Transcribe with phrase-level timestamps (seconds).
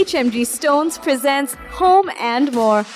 [0.00, 2.86] HMG Stones presents Home and More.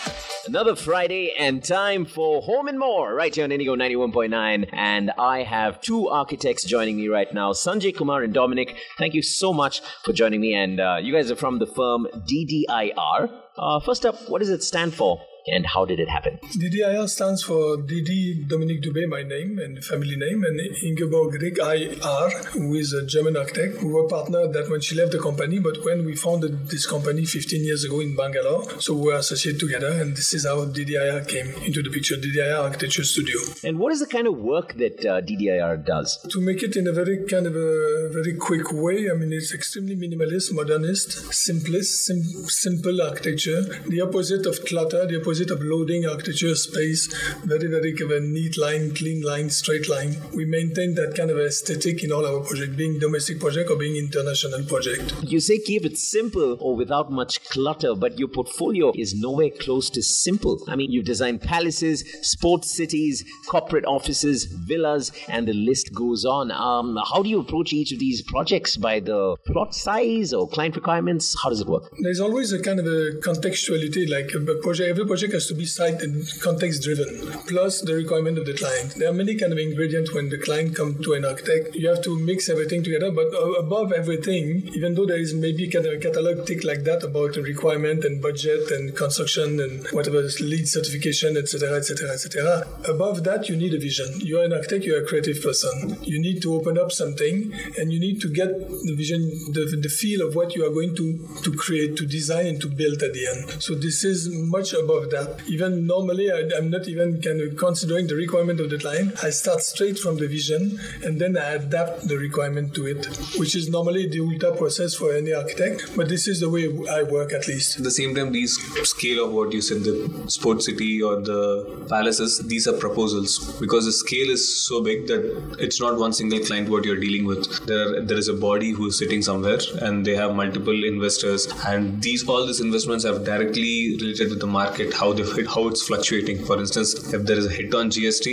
[0.47, 4.71] Another Friday and time for Home and More right here on Indigo 91.9.
[4.73, 8.75] And I have two architects joining me right now, Sanjay Kumar and Dominic.
[8.97, 10.55] Thank you so much for joining me.
[10.55, 13.31] And uh, you guys are from the firm DDIR.
[13.59, 15.21] Uh, first up, what does it stand for?
[15.47, 16.39] And how did it happen?
[16.57, 22.31] DDIR stands for Didi Dominique Dubé, my name and family name, and Ingeborg Rick IR,
[22.53, 23.83] who is a German architect.
[23.83, 27.25] We were partnered that when she left the company, but when we founded this company
[27.27, 31.29] 15 years ago in Bangalore, so we were associated together, and this is how DDIR
[31.29, 33.39] came into the picture, DDIR Architecture Studio.
[33.65, 36.19] And what is the kind of work that uh, DDIR does?
[36.31, 39.53] To make it in a very kind of a very quick way, I mean, it's
[39.53, 45.61] extremely minimalist, modernist, simplest, sim- simple architecture, the opposite of clutter, the opposite opposite of
[45.63, 47.09] loading architecture space,
[47.43, 50.15] very, very kind of a neat line, clean line, straight line.
[50.33, 53.97] We maintain that kind of aesthetic in all our projects, being domestic project or being
[53.97, 55.13] international project.
[55.23, 59.91] You say keep it simple or without much clutter, but your portfolio is nowhere close
[59.91, 60.63] to simple.
[60.69, 66.53] I mean, you design palaces, sports cities, corporate offices, villas, and the list goes on.
[66.53, 68.77] Um, how do you approach each of these projects?
[68.77, 71.35] By the plot size or client requirements?
[71.43, 71.93] How does it work?
[71.99, 75.67] There's always a kind of a contextuality, like a project, every project has to be
[75.67, 78.95] site and context driven, plus the requirement of the client.
[78.97, 81.75] There are many kind of ingredients when the client comes to an architect.
[81.75, 85.87] You have to mix everything together, but above everything, even though there is maybe kind
[85.87, 90.23] of a catalog tick like that about the requirement and budget and construction and whatever
[90.41, 92.65] LEED certification, etc., etc., etc.
[92.89, 94.21] Above that, you need a vision.
[94.21, 94.85] You are an architect.
[94.85, 95.99] You are a creative person.
[96.03, 99.21] You need to open up something, and you need to get the vision,
[99.53, 101.05] the, the feel of what you are going to
[101.43, 103.63] to create, to design, and to build at the end.
[103.63, 105.11] So this is much above
[105.47, 109.23] Even normally, I, am not even kind of considering the requirement of the client.
[109.23, 113.07] I start straight from the vision and then I adapt the requirement to it,
[113.39, 115.97] which is normally the ultra process for any architect.
[115.97, 117.79] But this is the way I work at least.
[117.79, 118.55] At the same time, these
[118.89, 123.85] scale of what you said, the sports city or the palaces, these are proposals because
[123.85, 127.67] the scale is so big that it's not one single client what you're dealing with.
[127.67, 132.27] There, there is a body who's sitting somewhere and they have multiple investors, and these
[132.29, 136.39] all these investments have directly related to the market how they how it's fluctuating.
[136.49, 138.27] For instance, if there is a hit on GST,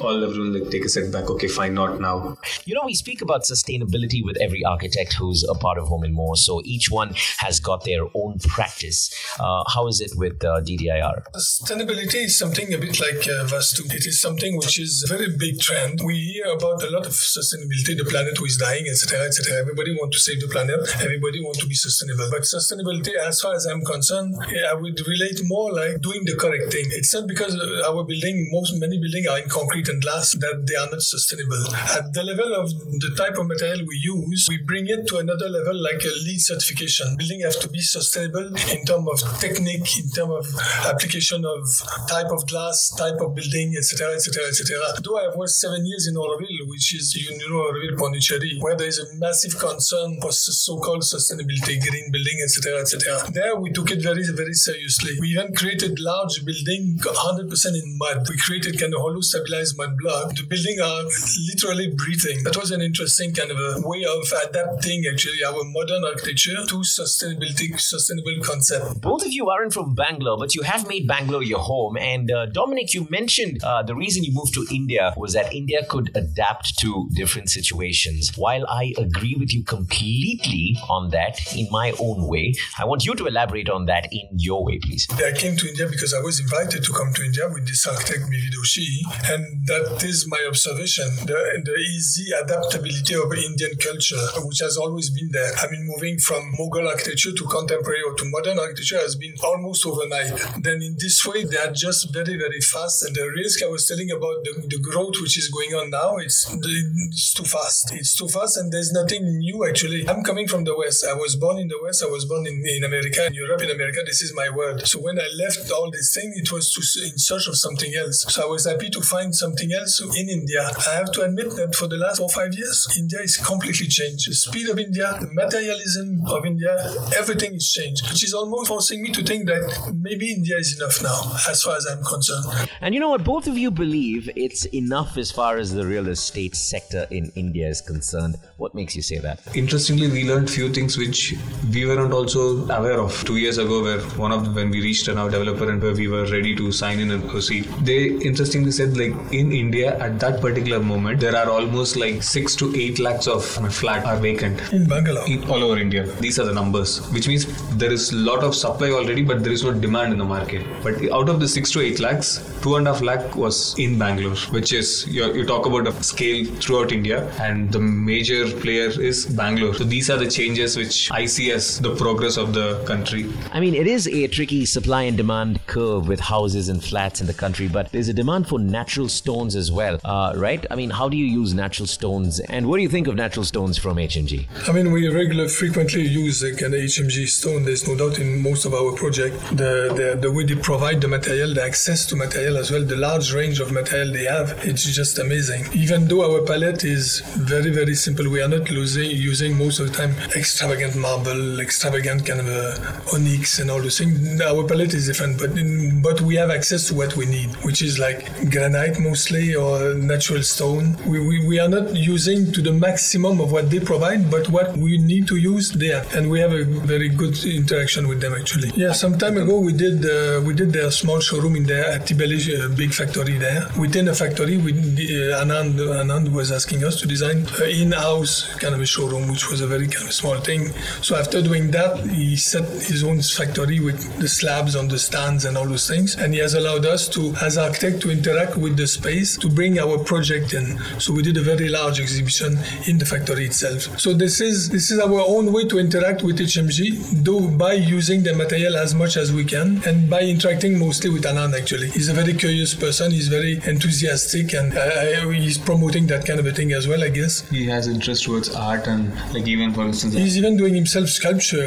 [0.00, 1.30] all everyone like take a setback.
[1.34, 2.36] Okay, fine, not now.
[2.64, 6.14] You know, we speak about sustainability with every architect who's a part of Home and
[6.14, 6.36] More.
[6.36, 9.00] So each one has got their own practice.
[9.40, 11.16] Uh, how is it with uh, DDIR?
[11.36, 13.82] Sustainability is something a bit like uh, Vastu.
[13.94, 16.00] It is something which is a very big trend.
[16.04, 17.96] We hear about a lot of sustainability.
[17.96, 19.60] The planet who is dying, etc., etc.
[19.60, 20.80] Everybody want to save the planet.
[21.00, 22.28] Everybody want to be sustainable.
[22.30, 24.34] But sustainability, as far as I'm concerned,
[24.70, 26.86] I would relate more like doing the correct thing.
[26.90, 30.66] It's not because uh, our building, most many buildings are in concrete and glass that
[30.66, 31.62] they are not sustainable.
[31.74, 35.48] At the level of the type of material we use, we bring it to another
[35.48, 37.16] level like a LEED certification.
[37.16, 40.46] Building have to be sustainable in terms of technique, in terms of
[40.86, 41.62] application of
[42.08, 44.76] type of glass, type of building, etc., etc., etc.
[45.02, 48.76] Though I have worked seven years in Auroville, which is you know Auroville Pondicherry, where
[48.76, 53.30] there is a massive concern for so-called sustainability, green building, etc., etc.
[53.32, 55.12] There we took it very, very seriously.
[55.20, 58.26] We even created large building 100% in mud.
[58.28, 60.34] We created kind of hollow stabilized mud block.
[60.34, 61.04] The building are
[61.48, 62.44] literally breathing.
[62.44, 66.76] That was an interesting kind of a way of adapting actually our modern architecture to
[66.80, 69.00] sustainability, sustainable concept.
[69.00, 71.96] Both of you aren't from Bangalore, but you have made Bangalore your home.
[71.96, 75.84] And uh, Dominic, you mentioned uh, the reason you moved to India was that India
[75.88, 78.32] could adapt to different situations.
[78.36, 83.14] While I agree with you completely on that in my own way, I want you
[83.14, 85.06] to elaborate on that in your way, please.
[85.12, 88.30] I came to India because I was invited to come to India with this architect
[88.30, 88.44] B.V.
[88.54, 88.86] Doshi,
[89.32, 95.10] and that is my observation: the, the easy adaptability of Indian culture, which has always
[95.10, 95.52] been there.
[95.58, 99.86] I mean, moving from Mughal architecture to contemporary or to modern architecture has been almost
[99.86, 100.32] overnight.
[100.62, 103.04] Then, in this way, they adjust very, very fast.
[103.04, 106.16] And the risk I was telling about the, the growth which is going on now,
[106.16, 107.92] it's, it's too fast.
[107.92, 110.08] It's too fast, and there's nothing new actually.
[110.08, 111.04] I'm coming from the West.
[111.08, 112.02] I was born in the West.
[112.02, 114.00] I was born in, in America, in Europe, in America.
[114.04, 114.86] This is my world.
[114.86, 118.26] So when I left all this thing, it was to, in search of something else.
[118.28, 120.70] So I was happy to find something else in India.
[120.90, 124.28] I have to admit that for the last four five years, India is completely changed.
[124.28, 126.74] The speed of India, the materialism of India,
[127.16, 131.02] everything is changed, which is almost forcing me to think that maybe India is enough
[131.02, 132.68] now, as far as I'm concerned.
[132.80, 133.24] And you know what?
[133.24, 137.68] Both of you believe it's enough as far as the real estate sector in India
[137.68, 138.36] is concerned.
[138.56, 139.40] What makes you say that?
[139.54, 141.34] Interestingly, we learned few things which
[141.72, 145.18] we weren't also aware of two years ago, where one of when we reached an
[145.18, 147.64] our developer paper and where we were ready to sign in and proceed.
[147.82, 152.56] They interestingly said like in India at that particular moment there are almost like six
[152.56, 155.26] to eight lakhs of flat are vacant in Bangalore.
[155.26, 156.04] in all over India.
[156.20, 159.52] These are the numbers, which means there is a lot of supply already, but there
[159.52, 160.66] is no demand in the market.
[160.82, 163.98] But out of the six to eight lakhs, two and a half lakh was in
[163.98, 168.88] Bangalore, which is you, you talk about a scale throughout India, and the major player
[169.00, 169.74] is Bangalore.
[169.74, 173.30] So these are the changes which I see as the progress of the country.
[173.52, 177.26] I mean, it is a tricky supply and demand curve with houses and flats in
[177.26, 180.64] the country, but there's a demand for natural stones as well, uh, right?
[180.70, 183.44] I mean, how do you use natural stones, and what do you think of natural
[183.44, 184.46] stones from HMG?
[184.68, 187.64] I mean, we regularly, frequently use like an HMG stone.
[187.64, 189.36] There's no doubt in most of our project.
[189.50, 192.96] The, the the way they provide the material, the access to material as well, the
[192.96, 195.64] large range of material they have, it's just amazing.
[195.72, 199.88] Even though our palette is very very simple, we are not losing, using most of
[199.88, 204.40] the time extravagant marble, extravagant kind of uh, onyx and all those things.
[204.40, 207.82] Our palette is different, but in, but we have access to what we need, which
[207.82, 210.96] is like granite mostly or natural stone.
[211.06, 214.76] We, we, we are not using to the maximum of what they provide, but what
[214.76, 218.70] we need to use there, and we have a very good interaction with them actually.
[218.74, 222.06] Yeah, some time ago we did uh, we did their small showroom in there at
[222.06, 223.68] Tibeli, uh, big factory there.
[223.78, 228.74] Within a factory, we uh, Anand Anand was asking us to design an in-house kind
[228.74, 230.68] of a showroom, which was a very kind of small thing.
[231.02, 234.98] So after doing that, he set his own factory with the slabs on the
[235.38, 238.56] stands and all those things, and he has allowed us to, as architect, to interact
[238.56, 240.78] with the space to bring our project in.
[240.98, 243.98] So we did a very large exhibition in the factory itself.
[243.98, 248.22] So this is this is our own way to interact with HMG, though by using
[248.22, 251.54] the material as much as we can and by interacting mostly with Anand.
[251.58, 253.10] Actually, he's a very curious person.
[253.10, 257.02] He's very enthusiastic, and uh, he's promoting that kind of a thing as well.
[257.04, 260.74] I guess He has interest towards art and like even for instance he's even doing
[260.74, 261.64] himself sculpture.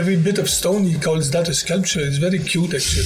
[0.00, 2.00] Every bit of stone he calls that a sculpture.
[2.00, 2.99] It's very cute actually.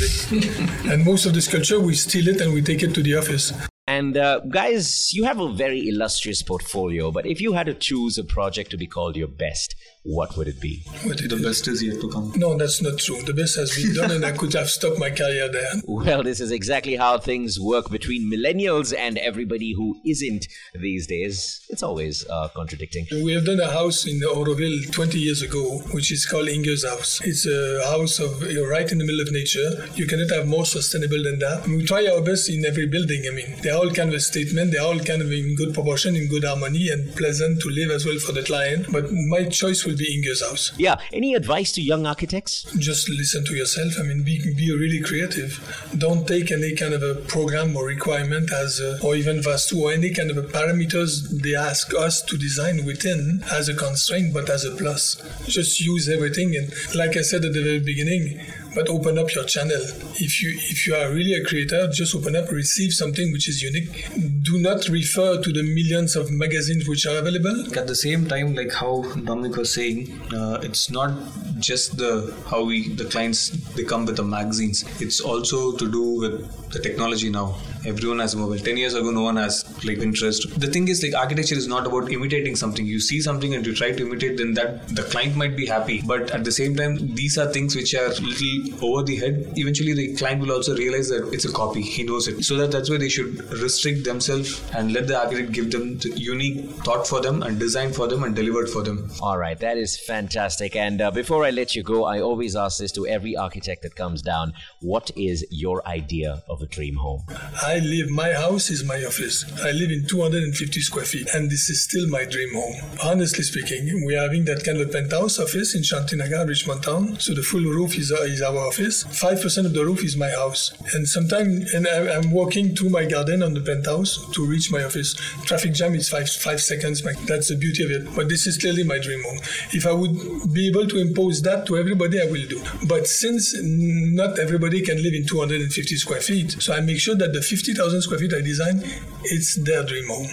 [0.91, 3.53] And most of the sculpture we steal it and we take it to the office.
[3.87, 8.17] And uh, guys, you have a very illustrious portfolio, but if you had to choose
[8.17, 9.75] a project to be called your best,
[10.05, 10.83] what would it be?
[11.03, 12.33] What the best is yet to come.
[12.37, 13.23] No, that's not true.
[13.23, 15.73] The best has been done, and I could have stopped my career there.
[15.87, 21.65] Well, this is exactly how things work between millennials and everybody who isn't these days.
[21.71, 23.07] It's always uh, contradicting.
[23.11, 27.23] We have done a house in Auroville 20 years ago, which is called Inger's House.
[27.25, 29.89] It's a house of you're right in the middle of nature.
[29.95, 31.65] You cannot have more sustainable than that.
[31.65, 33.25] And we try our best in every building.
[33.27, 34.73] I mean, they're all kind of a statement.
[34.73, 38.05] They're all kind of in good proportion, in good harmony, and pleasant to live as
[38.05, 38.93] well for the client.
[38.93, 40.73] But my choice will be Inger's House.
[40.79, 42.65] Yeah, any advice to young architects?
[42.79, 43.95] Just listen to yourself.
[43.99, 45.61] I mean, be, be really creative.
[45.97, 49.93] Don't take any kind of a program or requirement as, a, or even Vastu or
[49.93, 54.49] any kind of a parameters they ask us to design within as a constraint, but
[54.51, 55.17] as a plus.
[55.47, 56.55] Just use everything.
[56.57, 58.41] And like I said at the very beginning,
[58.75, 59.81] but open up your channel.
[60.17, 63.63] If you if you are really a creator, just open up, receive something which is
[63.63, 64.07] unique.
[64.43, 67.77] Do not refer to the millions of magazines which are available.
[67.79, 71.13] At the same time, like how Dominic was saying, uh, it's not
[71.59, 74.85] just the how we the clients they come with the magazines.
[75.01, 77.57] It's also to do with the technology now.
[77.87, 78.59] Everyone has a mobile.
[78.59, 80.49] Ten years ago, no one has like interest.
[80.61, 82.87] The thing is, like architecture is not about imitating something.
[82.87, 86.03] You see something and you try to imitate, then that the client might be happy.
[86.07, 89.53] But at the same time, these are things which are little over the head.
[89.57, 91.83] Eventually, the client will also realize that it's a copy.
[91.83, 92.45] He knows it.
[92.45, 96.11] So that that's why they should restrict themselves and let the architect give them the
[96.17, 99.11] unique thought for them and design for them and delivered for them.
[99.21, 100.77] All right, that is fantastic.
[100.77, 103.97] And uh, before I let you go, I always ask this to every architect that
[103.97, 107.25] comes down what is your idea of a dream home?
[107.63, 109.45] I live, my house is my office.
[109.63, 112.75] I live in 250 square feet, and this is still my dream home.
[113.03, 117.19] Honestly speaking, we are having that kind of penthouse office in Shantinagar, Richmond Town.
[117.21, 119.05] So the full roof is, uh, is our office.
[119.05, 120.73] 5% of the roof is my house.
[120.95, 124.85] And sometimes, and I, I'm walking to my garden on the penthouse to reach my
[124.85, 125.15] office.
[125.45, 127.03] Traffic jam is five, five seconds.
[127.27, 128.15] That's the beauty of it.
[128.15, 129.39] But this is clearly my dream home.
[129.73, 132.63] If I would be able to impose that to everybody, I will do.
[132.87, 137.33] But since not everybody can live in 250 square feet, so I make sure that
[137.33, 138.83] the 50,000 square feet I design,
[139.25, 140.29] it's their dream home.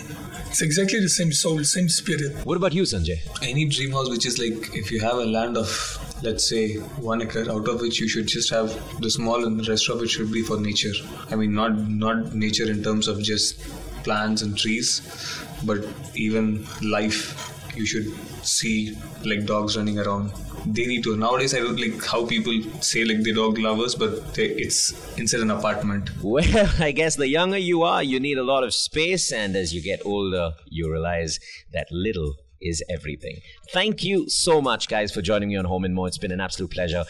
[0.47, 2.45] It's exactly the same soul, same spirit.
[2.45, 3.19] What about you, Sanjay?
[3.41, 5.69] Any dream house which is like if you have a land of
[6.23, 6.75] let's say
[7.09, 8.69] one acre out of which you should just have
[9.01, 10.93] the small and the rest of it should be for nature.
[11.29, 13.59] I mean not not nature in terms of just
[14.03, 15.01] plants and trees,
[15.63, 15.79] but
[16.15, 17.47] even life.
[17.75, 18.11] You should
[18.45, 20.33] see like dogs running around.
[20.65, 21.53] They need to nowadays.
[21.53, 25.51] I don't like how people say like they dog lovers, but they, it's inside an
[25.51, 26.09] apartment.
[26.21, 29.73] Well, I guess the younger you are, you need a lot of space, and as
[29.73, 31.39] you get older, you realize
[31.73, 33.41] that little is everything.
[33.73, 36.07] Thank you so much, guys, for joining me on Home and More.
[36.07, 37.05] It's been an absolute pleasure.